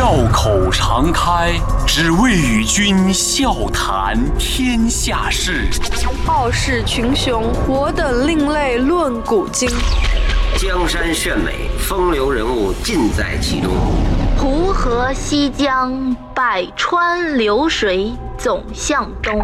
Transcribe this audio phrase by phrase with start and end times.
[0.00, 1.52] 笑口常开，
[1.86, 5.68] 只为与君笑谈天下事。
[6.26, 9.68] 傲视群雄，我等另类论古今。
[10.56, 13.74] 江山炫美，风流人物尽在其中。
[14.38, 19.38] 湖河西江，百川流水总向东。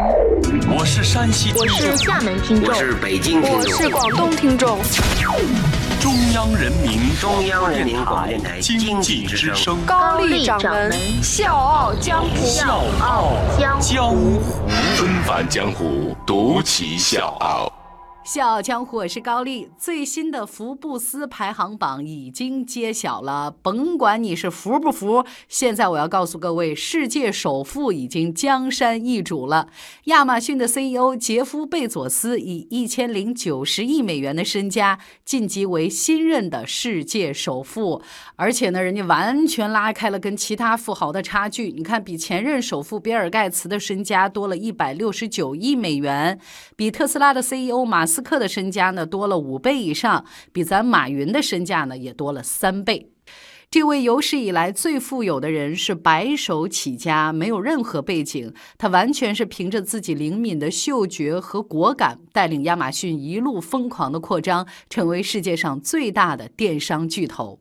[0.75, 4.79] 我是山西我，是厦门听众我，是北京听我是，广东听众，
[6.00, 10.92] 中央人民中央人民广播电台经济之声，高丽掌门
[11.23, 12.47] 笑傲江湖。
[12.47, 14.41] 笑傲江江湖。
[14.97, 17.73] 纷繁江湖，独骑笑傲。
[18.27, 19.71] 笑傲江湖，我是高丽。
[19.79, 29.69] 最新的福布斯排行榜已经揭晓了，甭管你是服不服，现在我要告诉各位，世界首富已经江山易主了。
[30.07, 38.03] 亚马逊的 CEO 杰夫·贝佐斯以一千零九十亿美元的身家晋级为新任的世界首富，
[38.34, 41.70] 而且呢，人家完全拉开了跟其他富豪的差距。
[41.70, 46.41] 你看，比前任首富比尔·盖茨的身家多了一百六十九亿美元，
[46.75, 53.11] 比特斯拉的 CEO 马斯斯克的身家呢多了五倍以上，比咱马云的身价呢也多了三倍。
[53.70, 67.61] 这位有史以来最富有的人是白手起家，没有任何背景，他完全是凭着自己灵敏的嗅觉和果敢，带领亚马逊一路疯狂的扩张，成为世界上最大的电商巨头。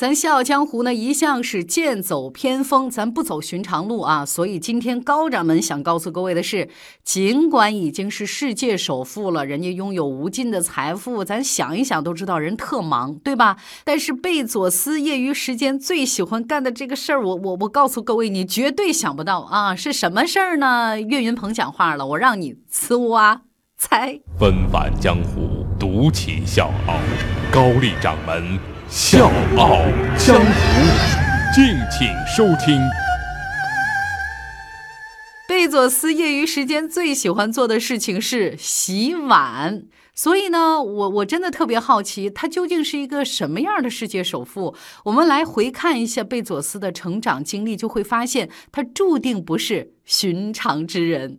[0.00, 4.24] 咱笑傲江湖呢，一向是剑走偏锋，咱不走寻常路啊。
[4.24, 6.70] 所以今天高掌门想告诉各位的是，
[7.04, 13.58] 尽管已经是世界首富了，人家拥有无尽的财富，咱想一想都知道人特忙，对吧？
[13.84, 20.98] 但是贝佐斯业余时间最喜欢干的这个事儿，我我我告诉各位，你绝对想不到啊，是什么事儿呢？
[20.98, 23.42] 岳云鹏讲话了，我让你呲哇
[23.76, 24.18] 猜。
[24.38, 26.94] 纷繁江湖，独骑笑傲。
[27.52, 28.58] 高丽掌门
[28.92, 29.84] 笑傲
[30.18, 30.50] 江湖，
[31.54, 32.82] 敬请收听。
[35.46, 44.74] 贝佐斯业余时间最喜欢做的事情是洗碗，所以呢，我我真的特别好奇，他究竟是一个什么样的世界首富？
[45.04, 51.38] 我们来回看一下贝佐斯的成长经历，就会发现他注定不是寻常之人。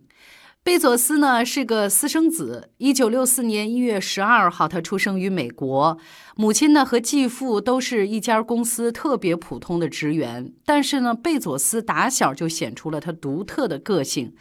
[0.64, 5.98] 贝佐斯呢是个私生子，一九六四年一月十二号，他出生于美国。
[6.36, 14.34] 母亲呢和继父都是一家公司特别普通的职员，但是呢，贝佐斯打小就显出了他独特的个性。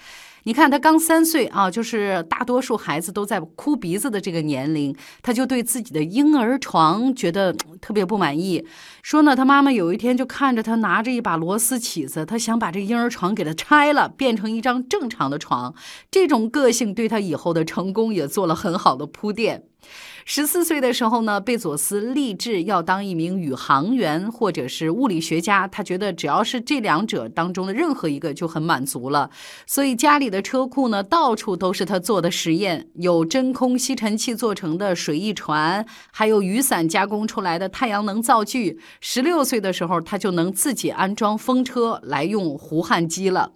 [0.43, 8.65] 你看，他刚三岁啊，就是大多数孩子都在哭鼻子的这个年龄，他就对自己的婴儿床觉得特别不满意，
[9.03, 15.75] 说呢，他妈妈有一天就看着他拿着一把螺丝起子，他想把这婴儿床给他拆了，变成一张正常的床。
[16.09, 19.65] 这种个性对他以后的成功也做了很好的铺垫。
[20.23, 29.29] 十四岁的时候呢，贝佐斯立志要当一名宇航员或者是物理学家，他觉得只要是这两者当中的任何一个就很满足了。
[29.65, 38.79] 所以家里的车库呢，到处都是他做的实验，有真空吸尘器做成的水翼船，还有雨伞加工出来的太阳能灶具。
[39.01, 43.51] 十六岁的时候，他就能自己安装风车来用胡焊机了。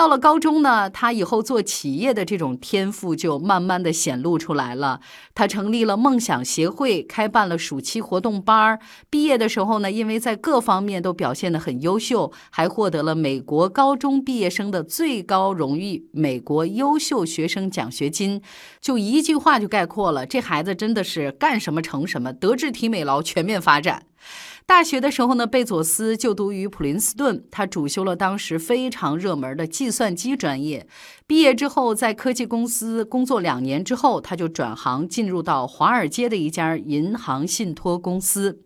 [0.00, 5.02] 到了高中呢，他以后做企业的这种天赋就慢慢的显露出来了。
[5.34, 8.78] 他成立了梦想协会，开办了暑期活动班儿。
[9.10, 18.40] 毕业的时候呢，因为在各方面都表现得很优秀，还获得了美国高中毕业生的最高荣誉——美国优秀学生奖学金。
[18.80, 24.04] 就一句话就概括了，这孩子真的是干什么成什么，德智体美劳全面发展。
[24.66, 30.86] 大学的时候呢，贝佐斯就读于普林斯顿，他主修了当时非常热门的计算机专业。
[31.26, 38.62] 毕业之后，在科技公司工作两年之后，他就转行进入到华尔街的一家银行信托公司。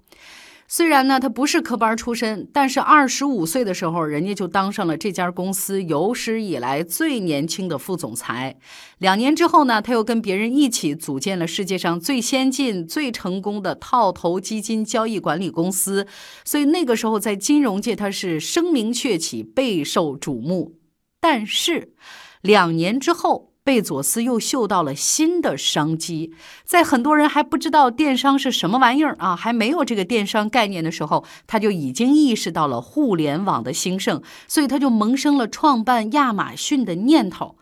[0.67, 8.57] 虽然呢，他不是科班出身，但是二十五岁的时候，人家就当上了这家公司有史以来最年轻的副总裁。
[8.99, 16.07] 两年之后呢，他又跟别人一起组建了世界上最先进、最成功的套头基金交易管理公司。
[16.45, 20.79] 所以那个时候，在金融界他是声名鹊起，备受瞩目。
[21.21, 21.95] 但是，
[22.43, 26.35] 两年之后，贝佐斯又嗅到了新的商机，
[26.67, 37.57] 在很多人还不知道电商是什么玩意儿啊，还没有这个电商概念的时候，他就已经意识到了互联网的兴盛，所以他就萌生了创办亚马逊的念头。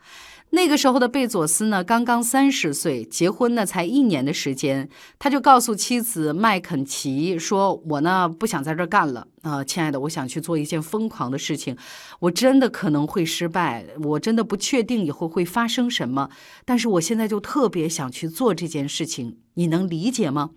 [0.55, 4.87] 那个时候的贝佐斯呢，刚刚三十岁，结婚呢才一年的时间，
[5.19, 11.75] 他就告诉妻子麦肯齐说：“我呢不想在这儿干了，啊、亲爱的，我想去做一件疯狂的事情，
[12.21, 16.29] 我真的可能会失败，我真的不确定以后会发生什么，
[16.67, 20.51] 但是我现在就特别想去做这件事情，你能理解吗？”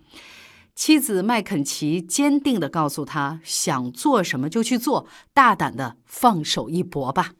[0.76, 7.30] 妻子麦肯齐坚定地告诉他：“想做什么就去做，大胆地放手一搏吧。”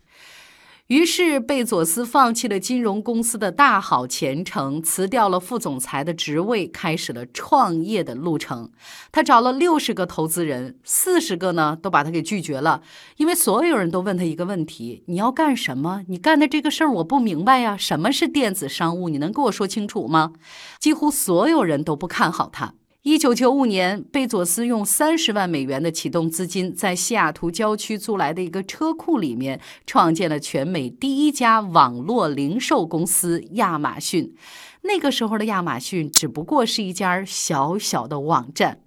[0.89, 8.71] 于是，贝佐斯放弃了金融公司的大好前程，辞掉了副总裁的职位，开始了创业的路程。
[9.11, 12.83] 他找了六十个投资人，四十个呢都把他给拒绝了，
[13.17, 16.05] 因为所有人都问他一个问题：“你要干什么？
[16.07, 19.09] 你干的这个事儿我不明白呀，什么是电子商务？
[19.09, 20.35] 你能给我说清楚吗？”
[20.79, 22.75] 几乎所有人都不看好他。
[23.07, 34.35] 一九九五年，贝佐斯用三十万美元的启动资金，在西雅图郊区租来的一个车库里面，创建了全美第一家网络零售公司亚马逊。
[34.83, 38.81] 那个时候的亚马逊只不过是一家小小的网站。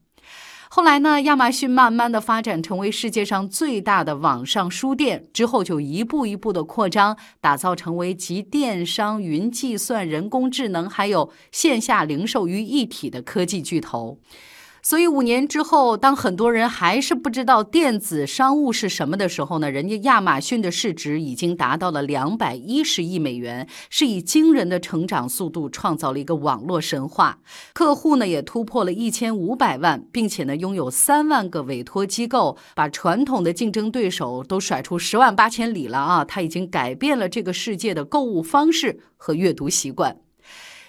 [0.71, 14.19] 后来呢，亚马逊慢慢的发展成为世界上最大的网上书店，之后就一步一步的扩张，打造成为集电商、云计算、人工智能还有线下零售于一体的科技巨头。
[14.81, 27.39] 所以五年之后，当很多人还是不知道电子商务是什么的时候呢，人家亚马逊的市值已经达到了两百一十亿美元，是以惊人的成长速度创造了一个网络神话。
[27.73, 36.25] 客户呢也突破了一千五百万，并且呢拥有三万个委托机构，把传统的竞争对手都甩出十万八千里了啊！
[36.25, 40.17] 他已经改变了这个世界的购物方式和阅读习惯。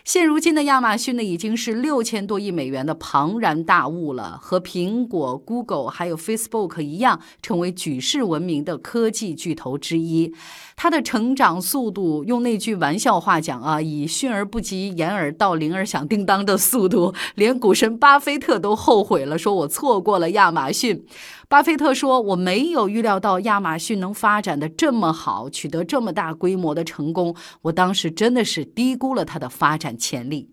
[0.04, 10.34] 现如今的亚马逊呢，已经是六千多亿美元的庞然大物了，和苹果、Google 还有 Facebook 一样，成为举世闻名的科技巨头之一。
[10.76, 21.04] 它的成长速度，用那句玩笑话讲啊，以迅而不及掩耳盗铃而响叮当的速度，连股神巴菲特都后悔了，说我错过了亚马逊。
[21.50, 27.34] 巴菲特说：“我没有预料到亚马逊能发展的这么好，取得这么大规模的成功。
[27.62, 30.48] 我当时真的是低估了它的发展潜力。”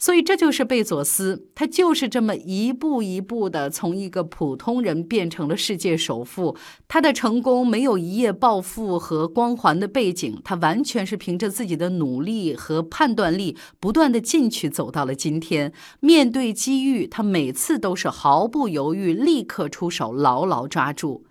[0.00, 6.56] 所以这就是贝佐斯，他就是这么一步一步的从一个普通人变成了世界首富。
[6.88, 15.70] 他的成功没有一夜暴富和光环的背景，他完全是凭着自己的努力和判断力，不断的进取走到了今天。
[16.00, 21.24] 面对机遇，他每次都是毫不犹豫，立刻出手，牢牢抓住。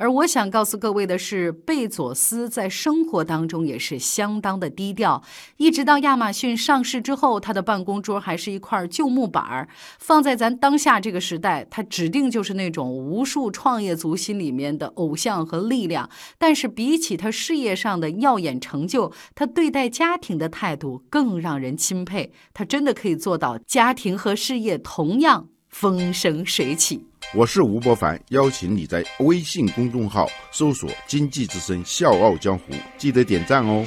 [0.00, 5.22] 而我想告诉各位的是，贝佐斯在生活当中也是相当的低调。
[5.58, 9.68] 一直到亚马逊上市之后，他的办公桌还是一块旧木板儿。
[9.98, 16.08] 放在咱当下这个时代，他指定就是那种无数创业族心里面的偶像和力量。
[16.38, 22.32] 但是比起他事业上的耀眼成就，他对待家庭的态度更让人钦佩。
[22.54, 27.00] 他真的可以做到家庭和事业同样风生水起。
[27.32, 32.64] 我是吴伯凡，邀请你在微信公众号搜索“经济之声笑傲江湖”，
[32.98, 33.86] 记得点赞哦。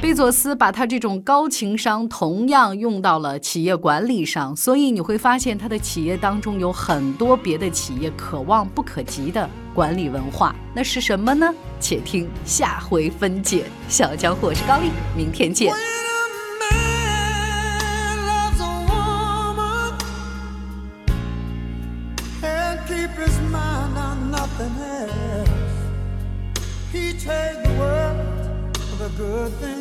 [0.00, 9.48] 贝佐斯把他这种高情商同样用到了企业管理上，所以你会发现他的企业当中有很多别的企业可望不可及的
[9.78, 10.52] 管理文化。
[10.74, 11.54] 那是什么呢？
[11.78, 13.66] 且听下回分解。
[13.88, 15.72] 小江湖，我是高丽，明天见。
[29.16, 29.77] Good thing.